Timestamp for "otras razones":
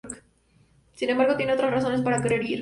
1.53-2.01